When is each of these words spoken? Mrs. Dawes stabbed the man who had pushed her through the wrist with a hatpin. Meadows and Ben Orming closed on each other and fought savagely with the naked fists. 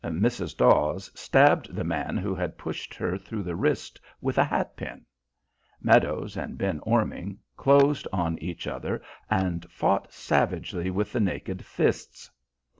Mrs. 0.03 0.57
Dawes 0.57 1.11
stabbed 1.13 1.75
the 1.75 1.83
man 1.83 2.17
who 2.17 2.33
had 2.33 2.57
pushed 2.57 2.95
her 2.95 3.19
through 3.19 3.43
the 3.43 3.55
wrist 3.55 4.01
with 4.19 4.39
a 4.39 4.43
hatpin. 4.43 5.05
Meadows 5.79 6.35
and 6.35 6.57
Ben 6.57 6.79
Orming 6.79 7.37
closed 7.55 8.07
on 8.11 8.39
each 8.39 8.65
other 8.65 9.03
and 9.29 9.63
fought 9.71 10.11
savagely 10.11 10.89
with 10.89 11.11
the 11.13 11.19
naked 11.19 11.63
fists. 11.63 12.31